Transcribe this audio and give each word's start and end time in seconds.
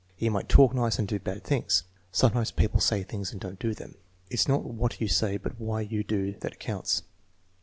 "He 0.15 0.29
might 0.29 0.49
talk 0.49 0.73
nice 0.73 0.97
and 0.97 1.07
do 1.07 1.19
bad 1.19 1.43
things." 1.43 1.83
"Sometimes 2.11 2.49
people 2.49 2.79
say 2.79 3.03
things 3.03 3.31
and 3.31 3.39
don't 3.39 3.59
do 3.59 3.75
them." 3.75 3.93
"It's 4.31 4.47
not 4.47 4.63
what 4.63 4.99
you 4.99 5.07
say 5.07 5.37
but 5.37 5.61
what 5.61 5.91
you 5.91 6.03
do 6.03 6.31
that 6.39 6.59
counts." 6.59 7.03